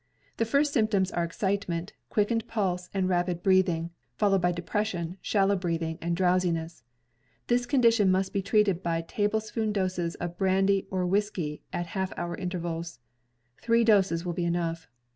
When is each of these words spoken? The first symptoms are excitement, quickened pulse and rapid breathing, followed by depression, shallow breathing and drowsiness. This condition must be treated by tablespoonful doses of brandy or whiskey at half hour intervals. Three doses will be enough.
The 0.37 0.45
first 0.45 0.73
symptoms 0.73 1.11
are 1.11 1.23
excitement, 1.23 1.93
quickened 2.09 2.47
pulse 2.47 2.89
and 2.91 3.07
rapid 3.07 3.43
breathing, 3.43 3.91
followed 4.15 4.41
by 4.41 4.51
depression, 4.51 5.17
shallow 5.21 5.55
breathing 5.55 5.99
and 6.01 6.17
drowsiness. 6.17 6.83
This 7.45 7.67
condition 7.67 8.09
must 8.09 8.33
be 8.33 8.41
treated 8.41 8.81
by 8.81 9.01
tablespoonful 9.03 9.73
doses 9.73 10.15
of 10.15 10.39
brandy 10.39 10.87
or 10.89 11.05
whiskey 11.05 11.61
at 11.71 11.85
half 11.93 12.17
hour 12.17 12.35
intervals. 12.35 12.97
Three 13.61 13.83
doses 13.83 14.25
will 14.25 14.33
be 14.33 14.43
enough. 14.43 14.87